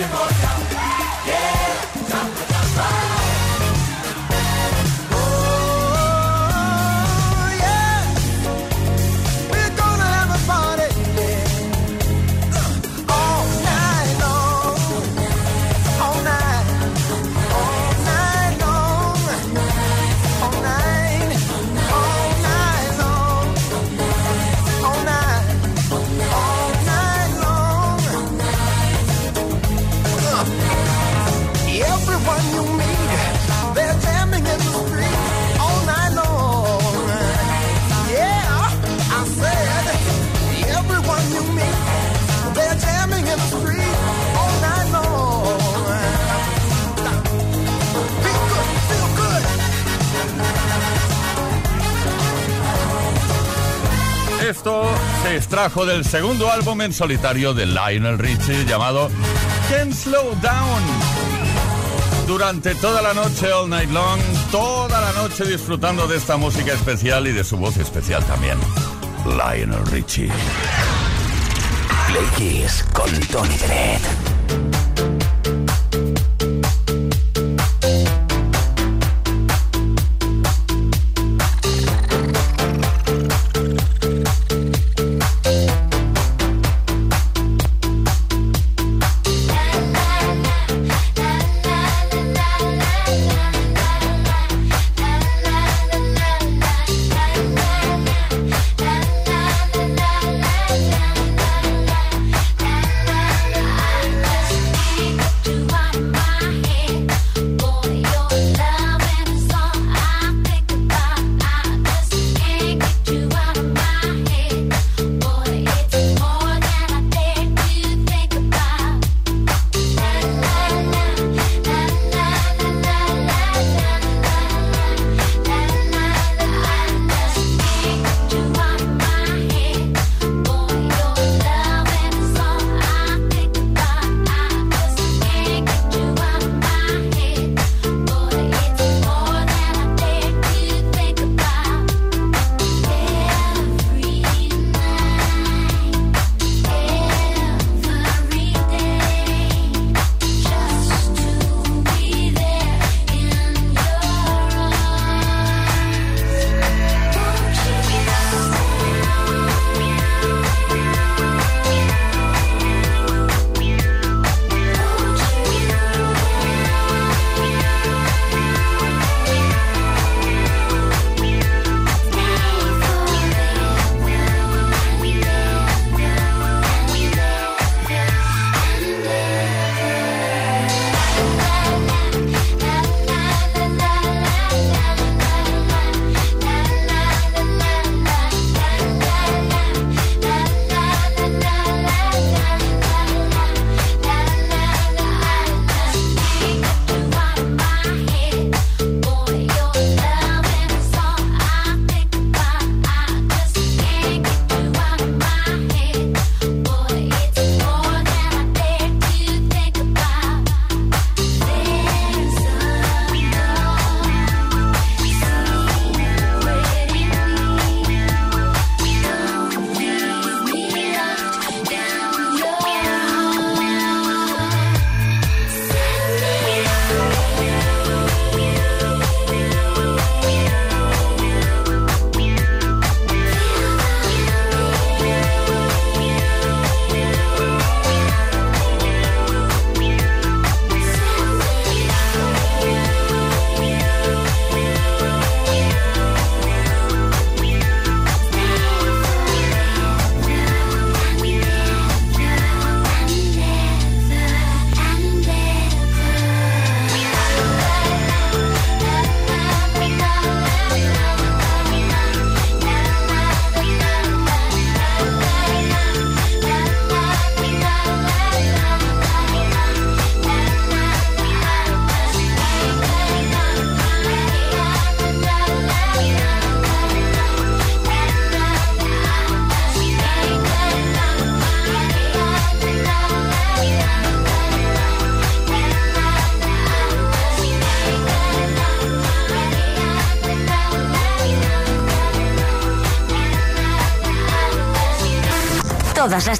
testimony. 0.00 0.29
Extrajo 55.60 55.84
del 55.84 56.06
segundo 56.06 56.50
álbum 56.50 56.80
en 56.80 56.90
solitario 56.90 57.52
de 57.52 57.66
Lionel 57.66 58.18
Richie 58.18 58.64
llamado 58.64 59.10
Can't 59.68 59.92
Slow 59.92 60.34
Down. 60.40 60.82
Durante 62.26 62.74
toda 62.76 63.02
la 63.02 63.12
noche, 63.12 63.52
all 63.52 63.68
night 63.68 63.90
long, 63.90 64.18
toda 64.50 64.98
la 65.02 65.12
noche 65.12 65.44
disfrutando 65.44 66.06
de 66.08 66.16
esta 66.16 66.38
música 66.38 66.72
especial 66.72 67.26
y 67.26 67.32
de 67.32 67.44
su 67.44 67.58
voz 67.58 67.76
especial 67.76 68.24
también. 68.24 68.56
Lionel 69.26 69.84
Richie. 69.88 70.30
Play 72.06 72.66
con 72.94 73.10
Tony 73.28 73.58
Bennett. 73.58 74.29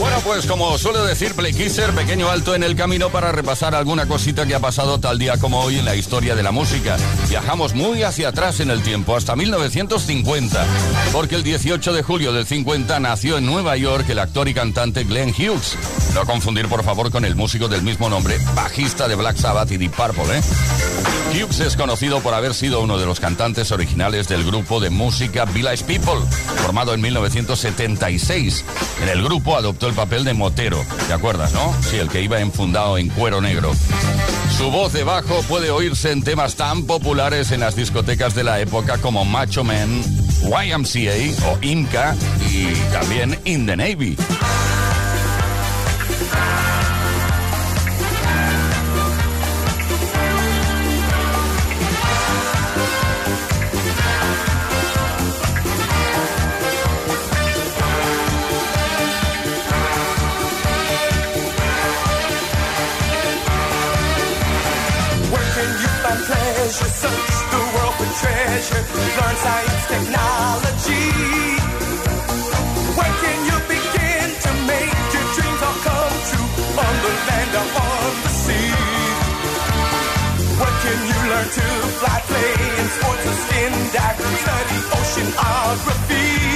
Bueno, 0.00 0.16
pues 0.24 0.46
como 0.46 0.78
suele 0.78 1.00
decir 1.00 1.34
Play 1.34 1.52
Kisser, 1.52 1.90
pequeño 1.94 2.30
alto 2.30 2.54
en 2.54 2.62
el 2.62 2.74
camino 2.74 3.10
para 3.10 3.32
repasar 3.32 3.74
alguna 3.74 4.06
cosita 4.06 4.46
que 4.46 4.54
ha 4.54 4.58
pasado 4.58 4.98
tal 4.98 5.18
día 5.18 5.36
como 5.36 5.60
hoy 5.60 5.78
en 5.78 5.84
la 5.84 5.94
historia 5.94 6.34
de 6.34 6.42
la 6.42 6.52
música. 6.52 6.96
Viajamos 7.28 7.74
muy 7.74 8.02
hacia 8.02 8.28
atrás 8.28 8.60
en 8.60 8.70
el 8.70 8.82
tiempo, 8.82 9.14
hasta 9.14 9.36
1950, 9.36 10.64
porque 11.12 11.34
el 11.34 11.42
18 11.42 11.92
de 11.92 12.02
julio 12.02 12.32
del 12.32 12.46
50 12.46 12.98
nació 12.98 13.36
en 13.36 13.44
Nueva 13.44 13.76
York 13.76 14.08
el 14.08 14.20
actor 14.20 14.48
y 14.48 14.54
cantante 14.54 15.04
Glenn 15.04 15.34
Hughes. 15.34 15.76
No 16.14 16.24
confundir 16.24 16.66
por 16.68 16.82
favor 16.82 17.10
con 17.10 17.26
el 17.26 17.36
músico 17.36 17.68
del 17.68 17.82
mismo 17.82 18.08
nombre, 18.08 18.38
bajista 18.54 19.06
de 19.06 19.16
Black 19.16 19.36
Sabbath 19.36 19.70
y 19.70 19.76
Deep 19.76 19.92
Purple, 19.92 20.38
¿eh? 20.38 20.40
Hughes 21.30 21.60
es 21.60 21.76
conocido 21.76 22.20
por 22.20 22.34
haber 22.34 22.54
sido 22.54 22.80
uno 22.80 22.98
de 22.98 23.06
los 23.06 23.20
cantantes 23.20 23.70
originales 23.70 24.26
del 24.26 24.44
grupo 24.44 24.80
de 24.80 24.90
música 24.90 25.44
Village 25.44 25.84
People, 25.84 26.20
formado 26.62 26.92
en 26.92 27.00
1976. 27.00 28.64
En 29.02 29.08
el 29.08 29.22
grupo 29.22 29.56
adoptó 29.56 29.86
el 29.86 29.94
papel 29.94 30.24
de 30.24 30.34
motero, 30.34 30.84
¿te 31.06 31.12
acuerdas, 31.12 31.52
no? 31.52 31.72
Sí, 31.88 31.96
el 31.96 32.08
que 32.08 32.20
iba 32.20 32.40
enfundado 32.40 32.98
en 32.98 33.08
cuero 33.10 33.40
negro. 33.40 33.72
Su 34.58 34.70
voz 34.72 34.92
de 34.92 35.04
bajo 35.04 35.42
puede 35.42 35.70
oírse 35.70 36.10
en 36.10 36.22
temas 36.22 36.56
tan 36.56 36.82
populares 36.82 37.52
en 37.52 37.60
las 37.60 37.76
discotecas 37.76 38.34
de 38.34 38.44
la 38.44 38.60
época 38.60 38.98
como 38.98 39.24
Macho 39.24 39.62
Man, 39.62 40.02
YMCA 40.42 41.48
o 41.48 41.58
Inca 41.62 42.16
y 42.50 42.66
también 42.92 43.38
In 43.44 43.66
the 43.66 43.76
Navy. 43.76 44.16
pleasure. 68.60 68.84
Learn 69.20 69.36
science, 69.36 69.86
technology. 69.88 71.06
Where 72.96 73.14
can 73.22 73.38
you 73.48 73.56
begin 73.72 74.28
to 74.44 74.50
make 74.68 74.94
your 75.14 75.26
dreams 75.34 75.62
all 75.66 75.78
come 75.86 76.16
true? 76.28 76.48
On 76.84 76.94
the 77.04 77.12
land 77.28 77.52
or 77.60 77.66
on 77.80 78.12
the 78.24 78.32
sea. 78.42 78.72
Where 80.60 80.76
can 80.84 80.98
you 81.10 81.18
learn 81.30 81.48
to 81.56 81.66
fly, 82.00 82.20
play 82.28 82.52
in 82.80 82.86
sports 82.96 83.26
or 83.30 83.36
skin 83.44 83.72
dive? 83.94 84.18
Study 84.40 84.78
oceanography. 84.98 86.49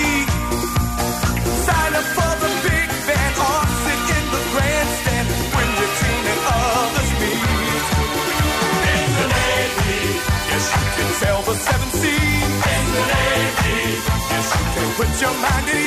your 15.25 15.33
mind 15.40 15.84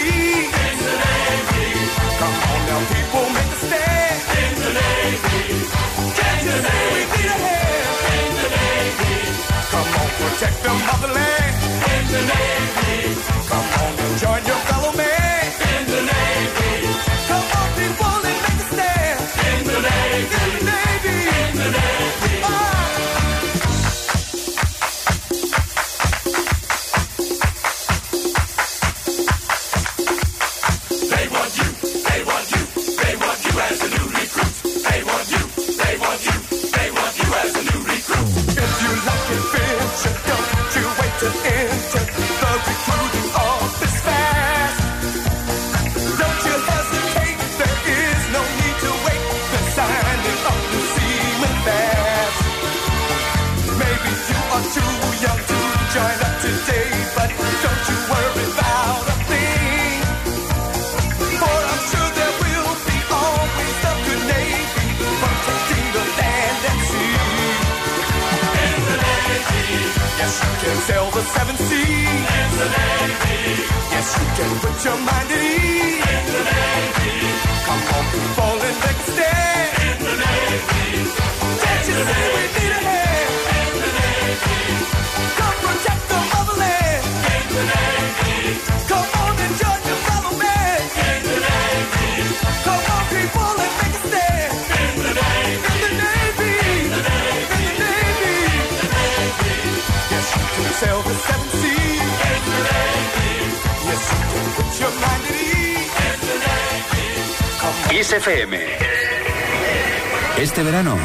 Este 110.38 110.64
verano, 110.64 110.98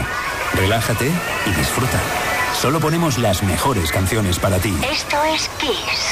relájate 0.55 1.11
y 1.47 1.51
disfruta. 1.51 2.01
Solo 2.61 2.79
ponemos 2.79 3.19
las 3.19 3.43
mejores 3.43 3.91
canciones 3.91 4.39
para 4.39 4.61
ti. 4.61 4.73
Esto 4.89 5.17
es 5.25 5.49
Kiss. 5.59 6.12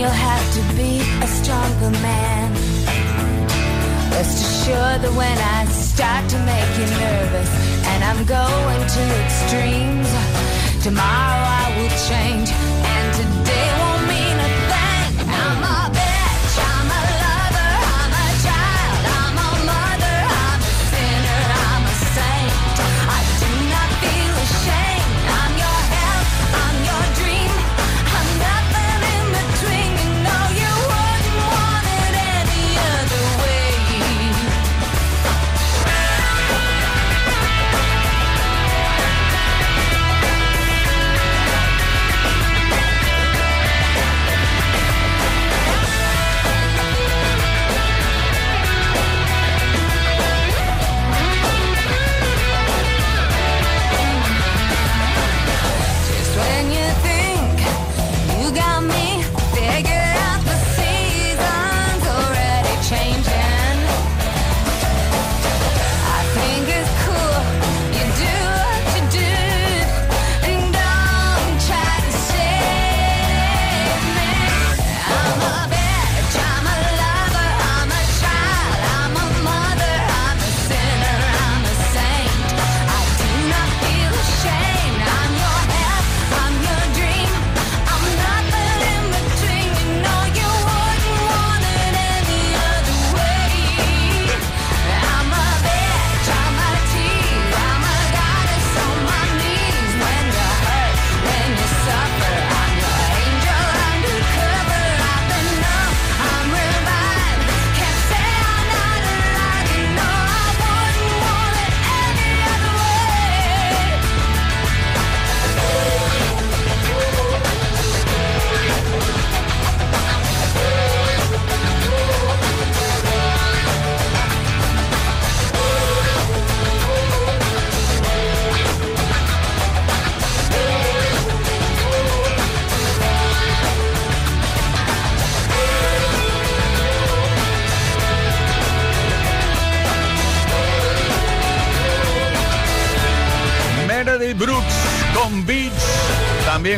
you'll 0.00 0.08
have 0.08 0.46
to 0.54 0.62
be 0.76 1.00
a 1.22 1.28
stronger 1.28 1.90
man. 2.00 2.52
Rest 4.12 4.36
assured 4.46 5.00
that 5.04 5.12
when 5.14 5.38
I 5.58 5.66
start 5.66 6.24
to 6.30 6.38
make 6.52 6.70
you 6.80 6.86
nervous 7.04 7.50
and 7.90 8.00
I'm 8.08 8.24
going 8.24 8.82
to 8.96 9.02
extremes, 9.24 10.10
tomorrow 10.82 11.42
I 11.60 11.66
will 11.76 11.94
change 12.08 12.48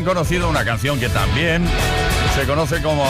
conocido 0.04 0.48
una 0.48 0.64
canción 0.64 0.98
que 0.98 1.08
también 1.08 1.64
se 2.34 2.44
conoce 2.46 2.80
como 2.82 3.04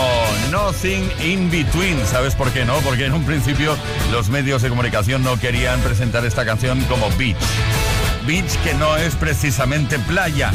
Nothing 0.51 1.11
in 1.21 1.51
Between. 1.51 2.05
¿Sabes 2.07 2.35
por 2.35 2.51
qué 2.51 2.65
no? 2.65 2.79
Porque 2.79 3.07
en 3.07 3.13
un 3.13 3.25
principio 3.25 3.77
los 4.11 4.29
medios 4.31 4.63
de 4.63 4.69
comunicación 4.69 5.23
no 5.23 5.39
querían 5.39 5.81
presentar 5.81 6.25
esta 6.25 6.45
canción 6.45 6.81
como 6.85 7.09
Beach. 7.17 7.37
Beach 8.27 8.57
que 8.65 8.75
no 8.75 8.97
es 8.97 9.15
precisamente 9.15 9.99
playa. 10.01 10.53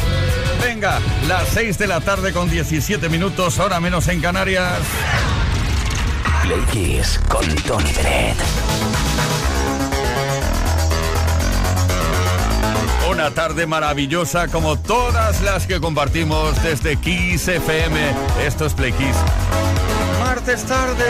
Venga, 0.62 1.00
las 1.27 1.48
6 1.50 1.77
de 1.77 1.88
la 1.88 2.01
tarde 2.01 2.34
con 2.34 2.50
17 2.50 3.10
minutos, 3.10 3.60
hora 3.60 3.79
menos 3.79 4.08
en 4.08 4.22
Canarias. 4.22 4.79
Play 6.44 7.01
con 7.29 7.46
Tony 7.56 7.94
Bennett. 7.94 9.47
Una 13.10 13.32
tarde 13.32 13.66
maravillosa 13.66 14.50
como 14.50 14.78
todas 14.78 15.42
las 15.42 15.66
que 15.66 15.80
compartimos 15.80 16.62
desde 16.62 16.98
Kiss 16.98 17.48
FM. 17.48 17.98
Esto 18.46 18.66
es 18.66 18.74
Play. 18.74 18.94
Martes 20.20 20.64
tarde, 20.66 21.06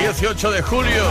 18 0.00 0.50
de 0.52 0.62
julio. 0.62 1.04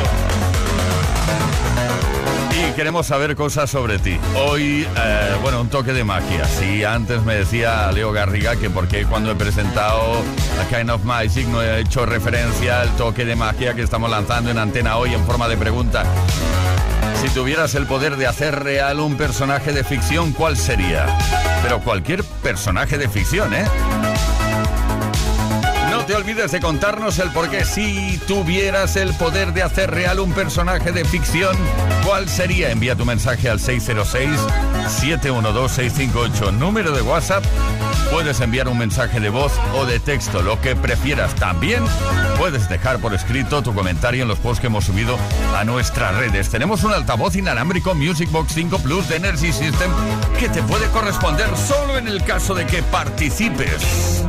Y 2.51 2.71
queremos 2.73 3.07
saber 3.07 3.35
cosas 3.35 3.69
sobre 3.69 3.99
ti. 3.99 4.17
Hoy, 4.35 4.87
eh, 4.95 5.35
bueno, 5.41 5.59
un 5.59 5.69
toque 5.69 5.91
de 5.91 6.05
magia. 6.05 6.45
Sí, 6.45 6.85
antes 6.85 7.23
me 7.23 7.35
decía 7.35 7.91
Leo 7.91 8.13
Garriga 8.13 8.55
que 8.55 8.69
porque 8.69 9.05
cuando 9.05 9.31
he 9.31 9.35
presentado 9.35 10.21
A 10.61 10.73
Kind 10.73 10.89
of 10.89 11.03
Magic 11.03 11.47
no 11.47 11.61
he 11.61 11.81
hecho 11.81 12.05
referencia 12.05 12.81
al 12.81 12.95
toque 12.95 13.25
de 13.25 13.35
magia 13.35 13.73
que 13.73 13.81
estamos 13.81 14.09
lanzando 14.09 14.51
en 14.51 14.57
antena 14.57 14.95
hoy 14.97 15.13
en 15.13 15.25
forma 15.25 15.49
de 15.49 15.57
pregunta. 15.57 16.05
Si 17.21 17.29
tuvieras 17.29 17.75
el 17.75 17.85
poder 17.85 18.17
de 18.17 18.25
hacer 18.25 18.63
real 18.63 18.99
un 18.99 19.15
personaje 19.15 19.73
de 19.73 19.83
ficción, 19.83 20.31
¿cuál 20.33 20.57
sería? 20.57 21.05
Pero 21.61 21.79
cualquier 21.79 22.23
personaje 22.23 22.97
de 22.97 23.07
ficción, 23.07 23.53
¿eh? 23.53 23.65
Te 26.11 26.17
olvides 26.17 26.51
de 26.51 26.59
contarnos 26.59 27.19
el 27.19 27.31
por 27.31 27.49
qué. 27.49 27.63
Si 27.63 28.19
tuvieras 28.27 28.97
el 28.97 29.13
poder 29.13 29.53
de 29.53 29.63
hacer 29.63 29.91
real 29.91 30.19
un 30.19 30.33
personaje 30.33 30.91
de 30.91 31.05
ficción, 31.05 31.55
¿cuál 32.05 32.27
sería? 32.27 32.69
Envía 32.69 32.97
tu 32.97 33.05
mensaje 33.05 33.49
al 33.49 33.59
606-712-658. 33.59 36.51
Número 36.51 36.91
de 36.91 37.01
WhatsApp. 37.01 37.45
Puedes 38.11 38.41
enviar 38.41 38.67
un 38.67 38.77
mensaje 38.77 39.21
de 39.21 39.29
voz 39.29 39.53
o 39.73 39.85
de 39.85 40.01
texto, 40.01 40.41
lo 40.41 40.59
que 40.59 40.75
prefieras. 40.75 41.33
También 41.35 41.81
puedes 42.37 42.67
dejar 42.67 42.99
por 42.99 43.13
escrito 43.13 43.63
tu 43.63 43.73
comentario 43.73 44.23
en 44.23 44.27
los 44.27 44.39
posts 44.39 44.59
que 44.59 44.67
hemos 44.67 44.83
subido 44.83 45.17
a 45.55 45.63
nuestras 45.63 46.13
redes. 46.17 46.49
Tenemos 46.49 46.83
un 46.83 46.91
altavoz 46.91 47.37
inalámbrico 47.37 47.95
Music 47.95 48.29
Box 48.31 48.51
5 48.55 48.79
Plus 48.79 49.07
de 49.07 49.15
Energy 49.15 49.53
System 49.53 49.89
que 50.37 50.49
te 50.49 50.61
puede 50.63 50.87
corresponder 50.87 51.47
solo 51.55 51.97
en 51.97 52.09
el 52.09 52.21
caso 52.25 52.53
de 52.53 52.65
que 52.65 52.83
participes. 52.83 54.25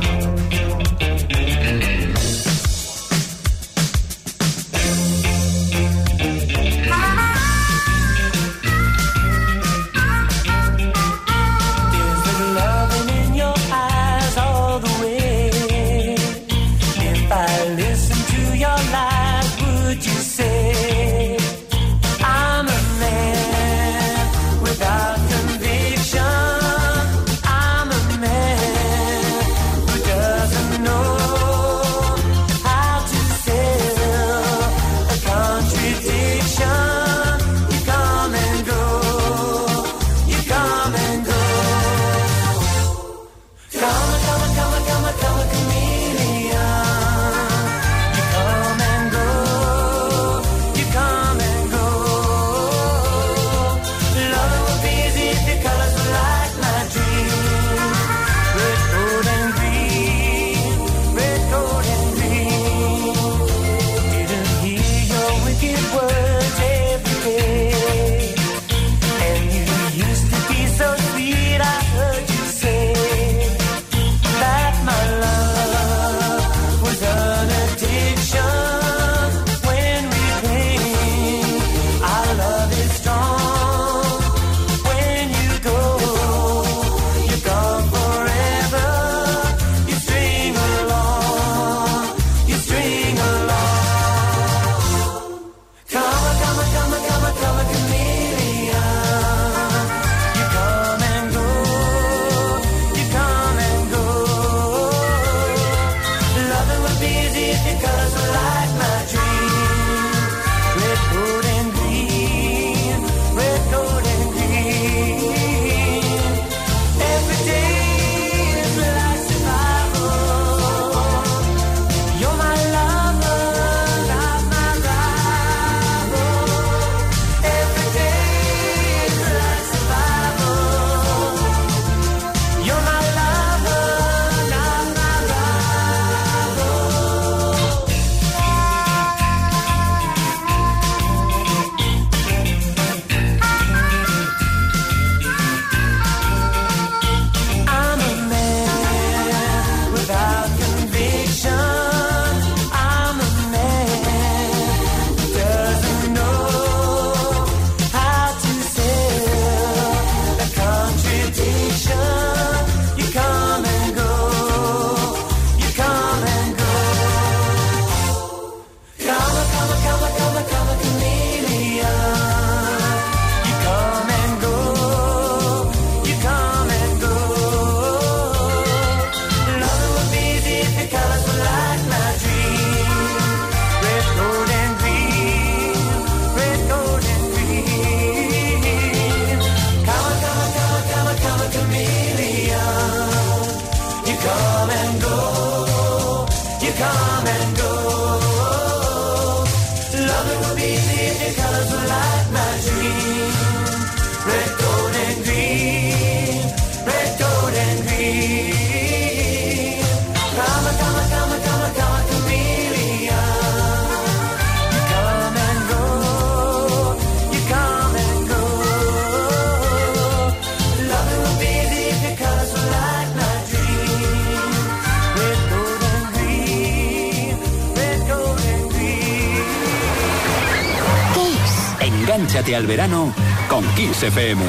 Con 233.63 233.75
Kiss 233.75 234.03
FM. 234.03 234.41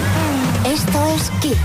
Esto 0.64 1.06
es 1.14 1.30
Kiss. 1.40 1.56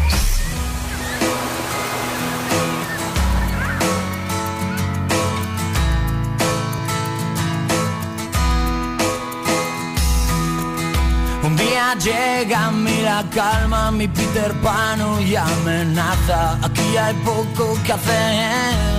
Un 11.43 11.55
día 11.55 11.95
llega 11.95 12.67
a 12.67 12.71
mí 12.71 13.01
la 13.01 13.23
calma, 13.33 13.91
mi 13.91 14.07
Peter 14.07 14.53
Pan 14.61 14.99
y 15.21 15.35
amenaza. 15.35 16.57
Aquí 16.63 16.97
hay 16.97 17.13
poco 17.25 17.77
que 17.83 17.93
hacer. 17.93 18.98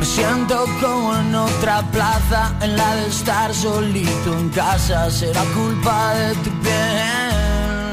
Me 0.00 0.06
siento 0.06 0.64
como 0.80 1.14
en 1.14 1.34
otra 1.34 1.82
plaza, 1.92 2.54
en 2.62 2.74
la 2.74 2.94
de 2.96 3.08
estar 3.08 3.54
solito 3.54 4.32
en 4.38 4.48
casa. 4.48 5.10
Será 5.10 5.42
culpa 5.54 6.14
de 6.14 6.34
tu 6.36 6.50
piel. 6.62 7.92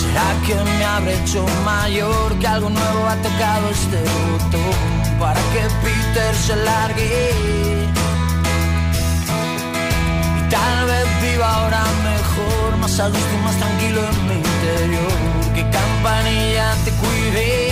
¿Será 0.00 0.28
que 0.44 0.56
me 0.68 0.84
habré 0.84 1.14
hecho 1.22 1.46
mayor? 1.64 2.36
Que 2.40 2.46
algo 2.48 2.70
nuevo 2.70 3.06
ha 3.06 3.14
tocado 3.22 3.70
este 3.70 3.98
botón 4.32 5.18
para 5.20 5.40
que 5.52 5.62
Peter 5.84 6.34
se 6.34 6.56
largue. 6.56 7.30
Y 10.38 10.50
tal 10.50 10.86
vez 10.86 11.06
viva 11.22 11.54
ahora 11.54 11.84
mejor, 12.02 12.78
más 12.78 12.98
a 12.98 13.06
gusto 13.06 13.32
y 13.32 13.44
más 13.44 13.56
tranquilo 13.58 14.00
en 14.10 14.26
mi 14.26 14.34
interior. 14.34 15.54
Que 15.54 15.62
campanilla 15.70 16.74
te 16.84 16.90
cuide, 17.00 17.71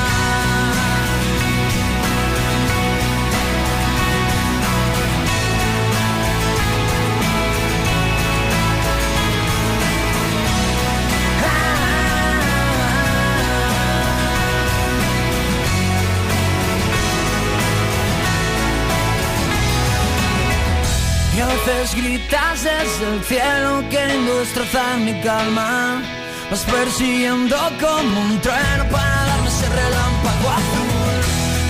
A 21.41 21.47
veces 21.47 21.95
gritas 21.95 22.63
desde 22.63 23.05
el 23.13 23.23
cielo 23.23 23.83
queriendo 23.89 24.39
destrozar 24.39 24.97
mi 24.99 25.13
calma. 25.21 26.01
Vas 26.49 26.63
persiguiendo 26.65 27.55
como 27.79 28.21
un 28.21 28.39
trueno 28.41 28.83
para 28.91 29.25
darme 29.29 29.47
ese 29.47 29.67
relámpago 29.69 30.47
azul. 30.59 31.19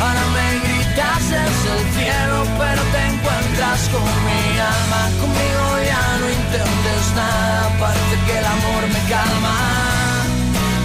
Ahora 0.02 0.24
me 0.36 0.48
gritas 0.66 1.24
desde 1.36 1.70
el 1.78 1.84
cielo, 1.98 2.38
pero 2.60 2.82
te 2.94 3.02
encuentras 3.12 3.82
con 3.94 4.10
mi 4.28 4.44
alma. 4.74 5.02
Conmigo 5.22 5.64
ya 5.92 6.04
no 6.20 6.28
intentes 6.40 7.04
nada, 7.16 7.70
parece 7.80 8.16
que 8.26 8.38
el 8.40 8.46
amor 8.46 8.84
me 8.96 9.02
calma. 9.14 9.58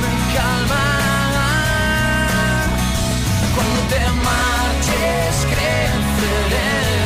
Me 0.03 0.13
calma. 0.37 0.85
Cuando 3.55 3.81
te 3.93 4.01
marches 4.27 5.37
creceré 5.53 7.06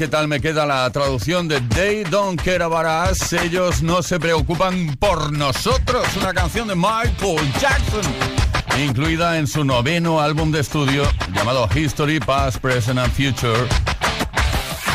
Qué 0.00 0.08
tal 0.08 0.28
me 0.28 0.40
queda 0.40 0.64
la 0.64 0.88
traducción 0.88 1.46
de 1.46 1.60
They 1.60 2.04
Don't 2.04 2.40
Care 2.40 2.64
About 2.64 3.10
Us. 3.12 3.34
Ellos 3.34 3.82
no 3.82 4.02
se 4.02 4.18
preocupan 4.18 4.96
por 4.98 5.30
nosotros. 5.30 6.06
Una 6.16 6.32
canción 6.32 6.68
de 6.68 6.74
Michael 6.74 7.52
Jackson, 7.60 8.00
incluida 8.82 9.36
en 9.36 9.46
su 9.46 9.62
noveno 9.62 10.18
álbum 10.18 10.50
de 10.52 10.60
estudio 10.60 11.02
llamado 11.34 11.68
History, 11.74 12.18
Past, 12.18 12.62
Present 12.62 12.98
and 12.98 13.12
Future, 13.12 13.68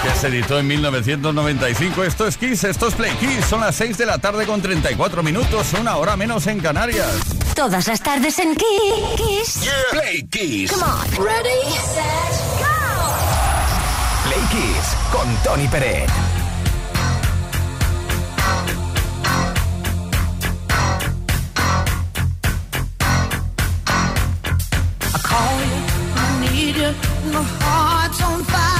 que 0.01 0.19
se 0.19 0.29
editó 0.29 0.57
en 0.57 0.65
1995. 0.69 2.03
Esto 2.03 2.25
es 2.25 2.35
Kiss, 2.35 2.63
esto 2.63 2.87
es 2.87 2.95
Play 2.95 3.11
Kiss. 3.19 3.45
Son 3.45 3.61
las 3.61 3.75
6 3.75 3.99
de 3.99 4.07
la 4.07 4.17
tarde 4.17 4.47
con 4.47 4.59
34 4.59 5.21
minutos, 5.21 5.73
una 5.79 5.97
hora 5.97 6.17
menos 6.17 6.47
en 6.47 6.59
Canarias. 6.61 7.11
Todas 7.53 7.85
las 7.85 8.01
tardes 8.01 8.39
en 8.39 8.55
Kiss. 8.55 9.69
Play 9.91 10.27
Kiss. 10.31 10.71
Come 10.71 10.83
on. 10.83 11.23
Ready, 11.23 11.61
set, 11.93 12.34
con 15.15 15.27
Tony 15.43 15.67
Pérez. 15.67 16.09
I 25.13 25.19
call 25.23 25.59
you 25.69 26.51
need 26.51 26.75
you. 26.75 26.91
My 27.31 27.43
heart's 27.61 28.21
on 28.21 28.43
fire. 28.43 28.74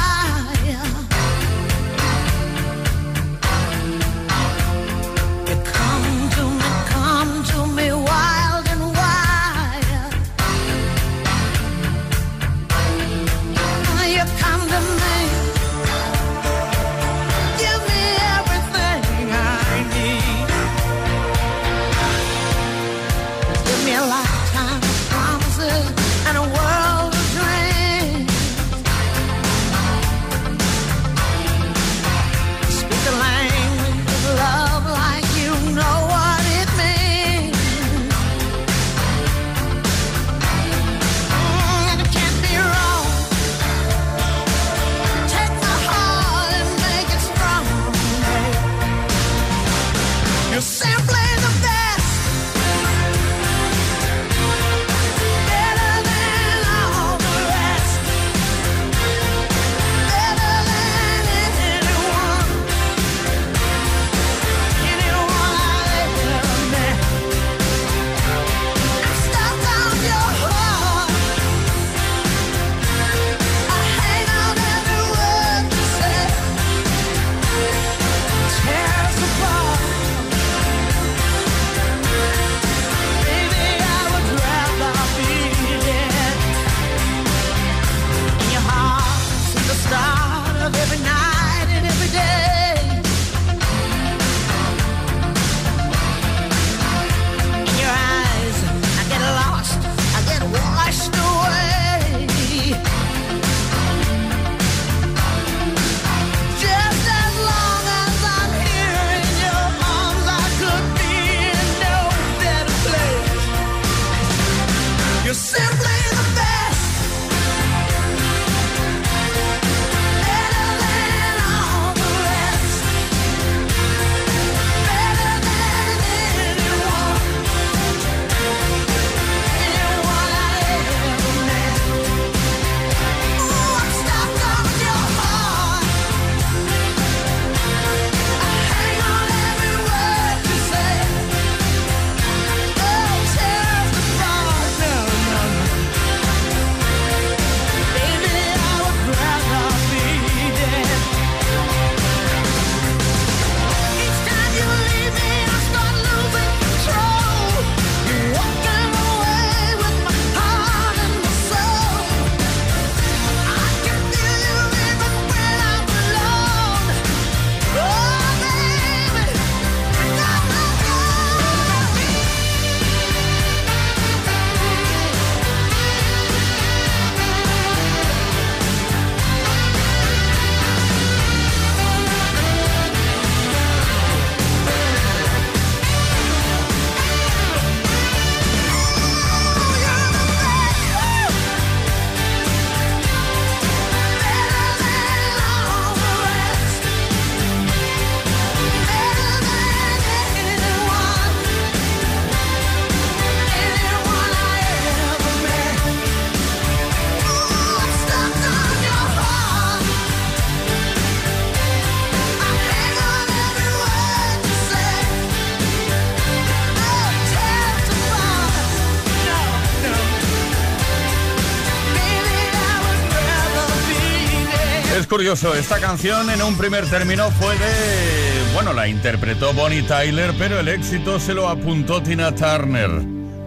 Curioso, 225.16 225.56
esta 225.56 225.80
canción 225.80 226.30
en 226.30 226.42
un 226.42 226.58
primer 226.58 226.90
término 226.90 227.32
fue 227.32 227.58
de... 227.58 228.54
Bueno, 228.54 228.74
la 228.74 228.90
interpretó 228.90 229.54
Bonnie 229.54 229.82
Tyler, 229.84 230.34
pero 230.38 230.60
el 230.60 230.68
éxito 230.68 231.22
se 231.22 231.34
lo 231.34 231.48
apuntó 231.48 232.04
Tina 232.04 232.36
Turner. 232.36 232.90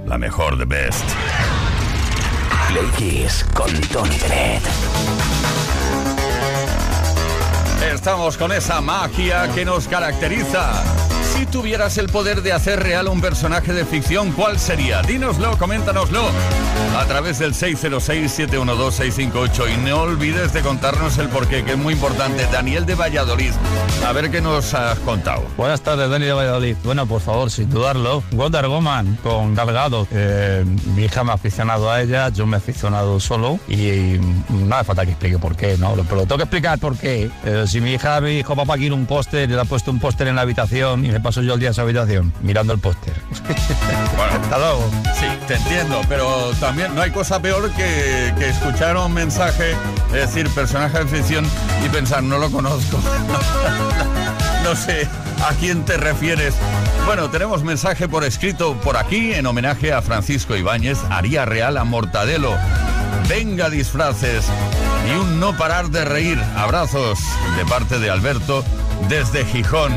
La 0.07 0.17
mejor 0.17 0.57
de 0.57 0.65
Best. 0.65 1.05
Play 2.69 2.87
Kiss 2.97 3.45
con 3.53 3.71
Tony 3.89 4.17
Bennett. 4.17 4.63
Estamos 7.93 8.39
con 8.39 8.51
esa 8.51 8.81
magia 8.81 9.53
que 9.55 9.67
nos 9.67 9.89
caracteriza. 9.89 11.08
Si 11.39 11.47
tuvieras 11.47 11.97
el 11.99 12.09
poder 12.09 12.43
de 12.43 12.53
hacer 12.53 12.83
real 12.83 13.07
un 13.07 13.21
personaje 13.21 13.73
de 13.73 13.85
ficción, 13.85 14.33
¿cuál 14.33 14.59
sería? 14.59 15.03
Dínoslo, 15.03 15.57
coméntanoslo 15.57 16.29
a 16.99 17.05
través 17.05 17.39
del 17.39 17.55
606-712-658 17.55 19.73
y 19.73 19.77
no 19.89 20.01
olvides 20.01 20.53
de 20.53 20.63
contarnos 20.63 21.17
el 21.19 21.29
porqué, 21.29 21.63
que 21.63 21.71
es 21.73 21.79
muy 21.79 21.95
importante. 21.95 22.45
Daniel 22.51 22.87
de 22.87 22.97
Valladolid, 22.97 23.53
a 24.05 24.13
ver 24.13 24.33
qué 24.33 24.41
nos 24.41 24.75
has 24.75 24.99
contado. 25.01 25.45
Buenas 25.57 25.81
tardes, 25.81 26.11
Dani 26.11 26.27
de 26.27 26.33
Valladolid. 26.33 26.77
Bueno, 26.83 27.07
por 27.07 27.21
favor, 27.21 27.53
sin 27.53 27.71
dudarlo, 27.71 28.25
Wonder 28.33 28.67
Woman 28.67 29.17
con 29.23 29.55
Galgado. 29.55 30.09
Eh, 30.11 30.65
mi 30.97 31.05
hija 31.05 31.23
me 31.23 31.31
ha 31.31 31.35
aficionado 31.35 31.89
a 31.89 32.03
ella, 32.03 32.31
yo 32.31 32.47
me 32.47 32.57
he 32.57 32.59
aficionado 32.59 33.21
solo 33.21 33.61
y, 33.69 34.19
no 34.51 34.75
hace 34.75 34.87
falta 34.87 35.05
que 35.05 35.13
explique 35.13 35.39
por 35.39 35.55
qué, 35.55 35.77
¿no? 35.79 35.95
Pero 36.09 36.23
tengo 36.23 36.39
que 36.39 36.43
explicar 36.43 36.81
por 36.81 36.97
qué. 36.97 37.31
Eh, 37.45 37.65
si 37.69 37.81
mi 37.81 37.93
hija 37.93 38.21
me 38.21 38.31
dijo, 38.31 38.57
papá, 38.57 38.77
quiero 38.77 38.97
un 38.97 39.07
póster, 39.07 39.49
y 39.49 39.53
le 39.53 39.61
ha 39.61 39.65
puesto 39.65 39.93
un 39.93 40.01
póster 40.01 40.27
en 40.27 40.35
la 40.35 40.43
habitación 40.43 41.05
y 41.05 41.13
me 41.13 41.21
paso 41.29 41.43
yo 41.43 41.53
el 41.53 41.61
día 41.61 41.69
en 41.69 41.73
esa 41.73 41.83
habitación 41.83 42.33
mirando 42.41 42.73
el 42.73 42.79
póster. 42.79 43.13
Bueno, 44.17 44.33
Hasta 44.43 44.59
luego. 44.59 44.91
Sí, 45.15 45.27
te 45.47 45.57
entiendo, 45.57 46.01
pero 46.09 46.53
también 46.59 46.95
no 46.95 47.03
hay 47.03 47.11
cosa 47.11 47.39
peor 47.43 47.71
que, 47.73 48.33
que 48.39 48.49
escuchar 48.49 48.97
un 48.97 49.13
mensaje, 49.13 49.73
es 50.07 50.13
decir, 50.13 50.49
personaje 50.55 51.01
de 51.01 51.07
ficción 51.07 51.47
y 51.85 51.89
pensar, 51.91 52.23
no 52.23 52.39
lo 52.39 52.51
conozco. 52.51 52.99
no 54.65 54.75
sé 54.75 55.07
a 55.47 55.53
quién 55.61 55.85
te 55.85 55.99
refieres. 55.99 56.55
Bueno, 57.05 57.29
tenemos 57.29 57.63
mensaje 57.63 58.09
por 58.09 58.25
escrito 58.25 58.73
por 58.77 58.97
aquí 58.97 59.35
en 59.35 59.45
homenaje 59.45 59.93
a 59.93 60.01
Francisco 60.01 60.57
Ibáñez, 60.57 60.97
Haría 61.11 61.45
Real 61.45 61.77
a 61.77 61.85
Mortadelo. 61.85 62.57
venga 63.29 63.69
disfraces 63.69 64.47
y 65.07 65.15
un 65.15 65.41
no 65.41 65.55
parar 65.59 65.91
de 65.91 66.07
reír. 66.07 66.43
Abrazos 66.57 67.19
de 67.59 67.67
parte 67.67 67.99
de 67.99 68.09
Alberto 68.09 68.65
desde 69.11 69.45
Gijón. 69.45 69.93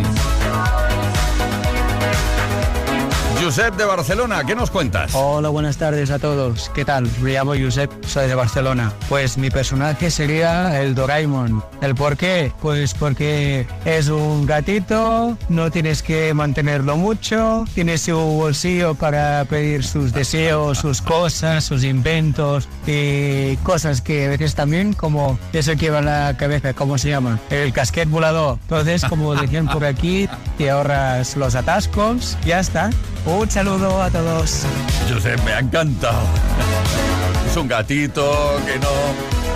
Josep 3.41 3.75
de 3.75 3.85
Barcelona, 3.85 4.43
¿qué 4.45 4.55
nos 4.55 4.69
cuentas? 4.69 5.15
Hola, 5.15 5.49
buenas 5.49 5.77
tardes 5.77 6.11
a 6.11 6.19
todos. 6.19 6.69
¿Qué 6.75 6.85
tal? 6.85 7.09
Me 7.21 7.33
llamo 7.33 7.53
Josep, 7.59 7.89
soy 8.05 8.27
de 8.27 8.35
Barcelona. 8.35 8.93
Pues 9.09 9.35
mi 9.39 9.49
personaje 9.49 10.11
sería 10.11 10.79
el 10.79 10.93
Doraemon. 10.93 11.63
¿El 11.81 11.95
por 11.95 12.17
qué? 12.17 12.53
Pues 12.61 12.93
porque 12.93 13.65
es 13.83 14.09
un 14.09 14.45
gatito, 14.45 15.39
no 15.49 15.71
tienes 15.71 16.03
que 16.03 16.35
mantenerlo 16.35 16.97
mucho, 16.97 17.65
tiene 17.73 17.97
su 17.97 18.15
bolsillo 18.15 18.93
para 18.93 19.43
pedir 19.45 19.83
sus 19.83 20.13
deseos, 20.13 20.77
sus 20.77 21.01
cosas, 21.01 21.63
sus 21.63 21.83
inventos 21.83 22.69
y 22.85 23.57
cosas 23.57 24.01
que 24.01 24.27
a 24.27 24.29
veces 24.29 24.53
también 24.53 24.93
como 24.93 25.39
eso 25.51 25.75
que 25.77 25.89
va 25.89 25.97
en 25.97 26.05
la 26.05 26.37
cabeza, 26.37 26.75
¿cómo 26.75 26.99
se 26.99 27.09
llama? 27.09 27.39
El 27.49 27.73
casquet 27.73 28.07
volador. 28.07 28.59
Entonces, 28.61 29.03
como 29.05 29.33
decían 29.33 29.67
por 29.67 29.83
aquí, 29.83 30.29
te 30.59 30.69
ahorras 30.69 31.35
los 31.37 31.55
atascos, 31.55 32.37
ya 32.45 32.59
está. 32.59 32.91
Un 33.25 33.49
saludo 33.49 34.01
a 34.01 34.09
todos. 34.09 34.63
Josep, 35.09 35.39
me 35.43 35.53
ha 35.53 35.59
encantado. 35.59 36.21
Es 37.49 37.55
un 37.55 37.67
gatito 37.67 38.59
que 38.65 38.79
no, 38.79 38.89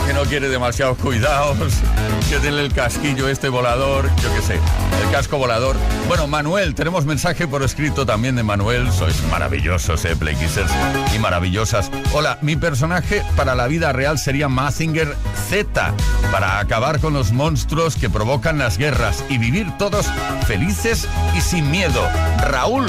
que 0.05 0.13
no 0.13 0.23
quiere 0.23 0.49
demasiados 0.49 0.97
cuidados, 0.97 1.57
que 2.29 2.37
tiene 2.37 2.61
el 2.61 2.73
casquillo 2.73 3.27
este 3.27 3.49
volador, 3.49 4.09
yo 4.21 4.33
qué 4.35 4.41
sé, 4.41 4.53
el 4.55 5.11
casco 5.11 5.37
volador. 5.37 5.75
Bueno, 6.07 6.27
Manuel, 6.27 6.75
tenemos 6.75 7.05
mensaje 7.05 7.47
por 7.47 7.63
escrito 7.63 8.05
también 8.05 8.35
de 8.35 8.43
Manuel. 8.43 8.91
Sois 8.91 9.21
maravillosos, 9.31 10.05
eh, 10.05 10.15
Playkissers, 10.15 10.71
y 11.15 11.19
maravillosas. 11.19 11.89
Hola, 12.13 12.37
mi 12.41 12.55
personaje 12.55 13.23
para 13.35 13.55
la 13.55 13.67
vida 13.67 13.91
real 13.93 14.19
sería 14.19 14.47
Mazinger 14.47 15.15
Z, 15.49 15.93
para 16.31 16.59
acabar 16.59 16.99
con 16.99 17.13
los 17.13 17.31
monstruos 17.31 17.95
que 17.95 18.09
provocan 18.09 18.59
las 18.59 18.77
guerras 18.77 19.23
y 19.29 19.37
vivir 19.37 19.67
todos 19.77 20.05
felices 20.45 21.07
y 21.35 21.41
sin 21.41 21.71
miedo. 21.71 22.01
Raúl, 22.41 22.87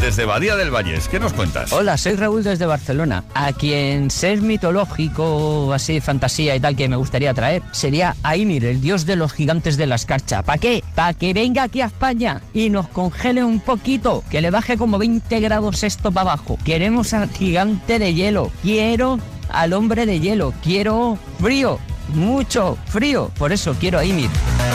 desde 0.00 0.24
Badía 0.24 0.56
del 0.56 0.70
Vallés, 0.74 1.08
¿qué 1.08 1.20
nos 1.20 1.32
cuentas? 1.32 1.72
Hola, 1.72 1.96
soy 1.96 2.16
Raúl 2.16 2.42
desde 2.42 2.66
Barcelona. 2.66 3.24
A 3.34 3.52
quien 3.52 4.10
ser 4.10 4.40
mitológico, 4.40 5.72
así 5.72 6.00
fantasía 6.00 6.55
tal 6.60 6.76
que 6.76 6.88
me 6.88 6.96
gustaría 6.96 7.34
traer 7.34 7.62
sería 7.72 8.16
Aimir, 8.22 8.64
el 8.64 8.80
dios 8.80 9.06
de 9.06 9.16
los 9.16 9.32
gigantes 9.32 9.76
de 9.76 9.86
la 9.86 9.96
escarcha. 9.96 10.42
¿Para 10.42 10.58
qué? 10.58 10.82
Para 10.94 11.14
que 11.14 11.32
venga 11.32 11.64
aquí 11.64 11.80
a 11.80 11.86
España 11.86 12.42
y 12.52 12.70
nos 12.70 12.88
congele 12.88 13.44
un 13.44 13.60
poquito, 13.60 14.24
que 14.30 14.40
le 14.40 14.50
baje 14.50 14.76
como 14.76 14.98
20 14.98 15.40
grados 15.40 15.82
esto 15.82 16.12
para 16.12 16.32
abajo. 16.32 16.58
Queremos 16.64 17.12
al 17.12 17.30
gigante 17.30 17.98
de 17.98 18.14
hielo. 18.14 18.50
Quiero 18.62 19.18
al 19.50 19.72
hombre 19.72 20.06
de 20.06 20.20
hielo. 20.20 20.52
Quiero 20.62 21.18
frío. 21.40 21.78
Mucho 22.08 22.78
frío. 22.86 23.30
Por 23.38 23.52
eso 23.52 23.74
quiero 23.78 23.98
a 23.98 24.04
Ymir. 24.04 24.30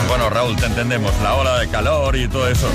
Bueno, 0.08 0.30
Raúl, 0.30 0.56
te 0.56 0.66
entendemos, 0.66 1.12
la 1.22 1.36
ola 1.36 1.60
de 1.60 1.68
calor 1.70 2.16
y 2.16 2.28
todo 2.28 2.48
eso. 2.48 2.68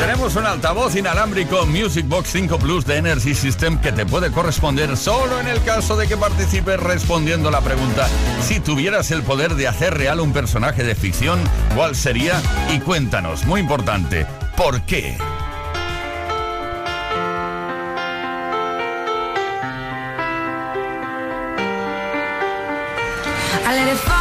Tenemos 0.00 0.34
un 0.34 0.46
altavoz 0.46 0.96
inalámbrico 0.96 1.64
Music 1.66 2.08
Box 2.08 2.30
5 2.32 2.58
Plus 2.58 2.84
de 2.84 2.96
Energy 2.96 3.34
System 3.34 3.78
que 3.78 3.92
te 3.92 4.04
puede 4.04 4.32
corresponder 4.32 4.96
solo 4.96 5.38
en 5.38 5.46
el 5.46 5.62
caso 5.62 5.96
de 5.96 6.08
que 6.08 6.16
participes 6.16 6.80
respondiendo 6.80 7.50
la 7.50 7.60
pregunta 7.60 8.08
si 8.42 8.58
tuvieras 8.58 9.12
el 9.12 9.22
poder 9.22 9.54
de 9.54 9.68
hacer 9.68 9.94
real 9.94 10.18
un 10.18 10.32
personaje 10.32 10.82
de 10.82 10.96
ficción, 10.96 11.38
¿cuál 11.76 11.94
sería? 11.94 12.42
Y 12.74 12.80
cuéntanos, 12.80 13.44
muy 13.44 13.60
importante, 13.60 14.26
¿por 14.56 14.82
qué? 14.82 15.16
Let 23.72 23.88
it 23.88 24.11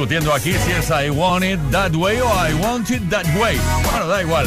discutiendo 0.00 0.32
aquí 0.32 0.54
si 0.54 0.72
es 0.72 0.88
I 0.88 1.10
want 1.10 1.44
it 1.44 1.60
that 1.72 1.94
way 1.94 2.18
o 2.20 2.26
I 2.26 2.54
want 2.54 2.90
it 2.90 3.02
that 3.10 3.26
way. 3.38 3.58
Bueno, 3.84 4.08
da 4.08 4.22
igual. 4.22 4.46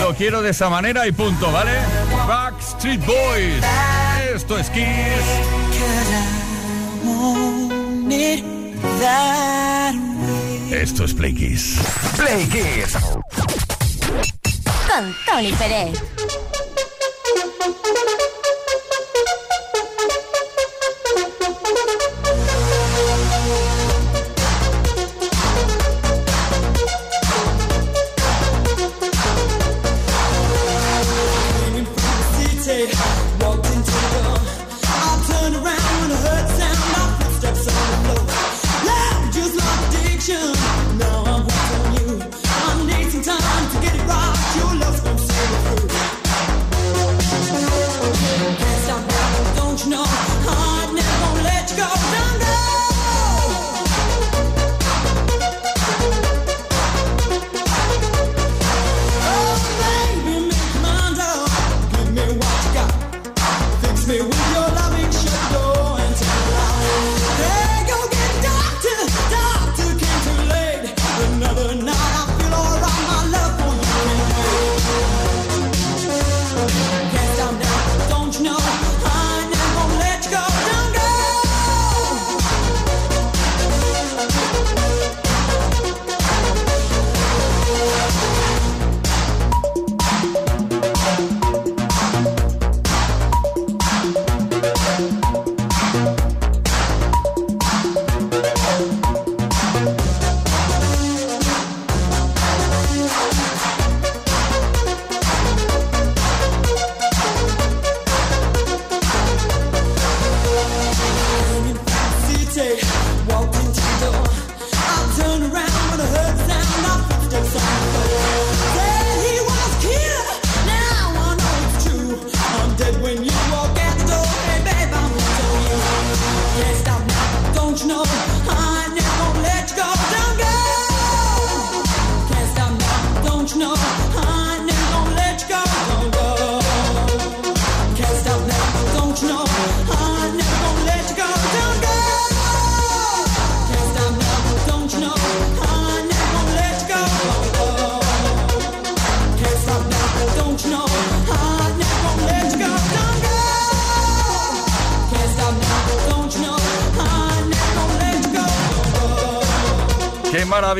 Lo 0.00 0.14
quiero 0.14 0.40
de 0.40 0.50
esa 0.50 0.70
manera 0.70 1.06
y 1.06 1.12
punto, 1.12 1.52
¿vale? 1.52 1.72
Backstreet 2.26 3.04
Boys. 3.04 3.62
Esto 4.34 4.56
es 4.56 4.70
Kiss. 4.70 4.86
Esto 10.70 11.04
es 11.04 11.12
Play 11.12 11.34
Kiss. 11.34 11.78
Play 12.16 12.46
Kiss. 12.46 12.96
Con 14.88 15.14
Tony 15.26 15.52
Pérez. 15.52 16.02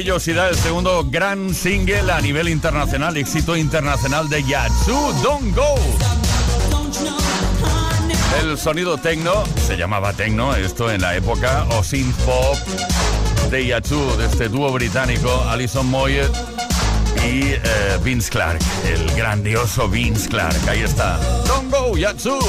maravillosidad, 0.02 0.48
el 0.48 0.56
segundo 0.56 1.06
gran 1.08 1.54
single 1.54 2.10
a 2.10 2.20
nivel 2.20 2.48
internacional, 2.48 3.16
éxito 3.16 3.56
internacional 3.56 4.28
de 4.28 4.42
Yatsu, 4.42 5.12
Don't 5.22 5.54
Go. 5.54 5.76
El 8.40 8.58
sonido 8.58 8.98
techno, 8.98 9.44
se 9.64 9.76
llamaba 9.76 10.12
techno 10.12 10.56
esto 10.56 10.90
en 10.90 11.02
la 11.02 11.14
época, 11.14 11.66
o 11.70 11.84
synth 11.84 12.16
pop 12.24 12.56
de 13.48 13.64
Yatsu, 13.64 14.16
de 14.16 14.26
este 14.26 14.48
dúo 14.48 14.72
británico, 14.72 15.30
Alison 15.48 15.86
Moyet 15.86 16.32
y 17.24 17.52
eh, 17.52 17.60
Vince 18.02 18.28
Clark, 18.28 18.58
el 18.84 19.06
grandioso 19.14 19.88
Vince 19.88 20.28
Clark. 20.28 20.68
Ahí 20.68 20.80
está, 20.80 21.20
Don't 21.46 21.72
Go, 21.72 21.96
Yatsu. 21.96 22.40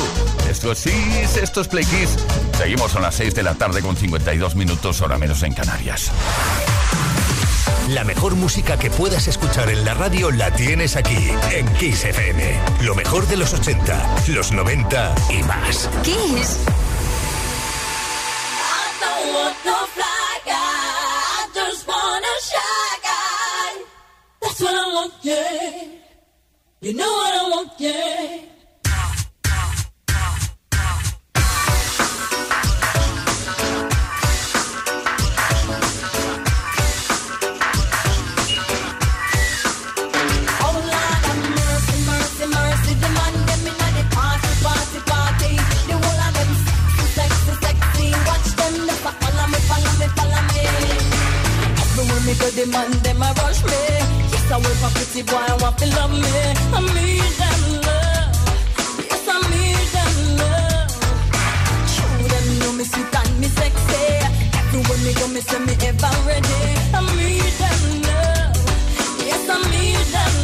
Esto 0.50 0.72
es 0.72 0.82
Kiss, 0.82 1.38
esto 1.38 1.62
es 1.62 1.68
Play 1.68 1.86
Kiss. 1.86 2.18
Seguimos 2.58 2.96
a 2.96 3.00
las 3.00 3.14
6 3.14 3.36
de 3.36 3.44
la 3.44 3.54
tarde 3.54 3.84
con 3.84 3.96
52 3.96 4.56
minutos, 4.56 5.02
hora 5.02 5.20
menos 5.20 5.44
en 5.44 5.54
Canarias. 5.54 6.12
La 7.90 8.04
mejor 8.04 8.36
música 8.36 8.78
que 8.78 8.90
puedas 8.90 9.28
escuchar 9.28 9.70
en 9.70 9.84
la 9.84 9.94
radio 9.94 10.32
la 10.32 10.52
tienes 10.52 10.96
aquí, 10.96 11.30
en 11.52 11.68
Kiss 11.74 12.06
FM. 12.06 12.60
Lo 12.82 12.96
mejor 12.96 13.28
de 13.28 13.38
los 13.38 13.54
80, 13.54 14.16
los 14.30 14.52
90 14.52 15.16
y 15.30 15.44
más. 15.44 15.90
Kiss. 16.04 16.60
I 24.66 24.94
want, 24.94 25.14
yeah. 25.22 25.84
You 26.82 26.94
know 26.94 27.12
what 27.12 27.34
I 27.34 27.50
want, 27.50 27.72
yeah. 27.80 28.53
the 52.66 52.72
man, 52.72 52.92
them 53.04 53.22
a 53.22 53.34
rush 53.42 53.64
me. 53.64 53.82
Yes, 54.32 54.52
a 54.52 54.58
work 54.58 54.78
for 54.82 54.92
pretty 54.96 55.22
boy, 55.24 55.44
and 55.52 55.62
want 55.62 55.78
to 55.80 55.88
love 55.96 56.12
me. 56.12 56.34
I 56.74 56.80
need 56.96 57.32
them 57.42 57.62
love. 57.88 58.32
Yes, 59.10 59.28
I 59.28 59.38
need 59.52 59.88
them 59.96 60.16
love. 60.40 60.92
Show 61.94 62.14
them 62.32 62.48
know 62.60 62.74
me 62.74 62.84
sweet 62.84 63.16
and 63.20 63.40
me 63.40 63.48
sexy. 63.48 64.04
Everywhere 64.60 65.00
me 65.06 65.14
go, 65.20 65.28
me 65.28 65.42
say 65.42 65.60
me 65.60 65.74
ever 65.90 66.14
ready. 66.28 66.60
I 66.94 67.02
need 67.18 67.54
them 67.62 67.82
love. 68.08 68.56
Yes, 69.28 69.50
I 69.50 69.58
need 69.72 70.06
them 70.14 70.43